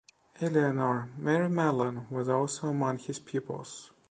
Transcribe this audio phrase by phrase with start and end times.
[0.41, 3.91] Eleanor Mary Mellon was also among his pupils.